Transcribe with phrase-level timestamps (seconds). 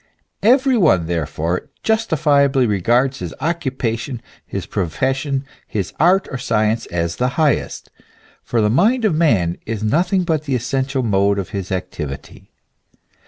[0.41, 7.27] Every one, therefore, justifiably regards his occupation, his profession, his art or science, as the
[7.37, 7.91] highest;
[8.41, 12.49] for the mind of man is nothing but the essential mode of his activity.